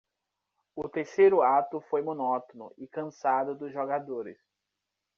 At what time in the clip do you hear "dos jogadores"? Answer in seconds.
3.55-4.39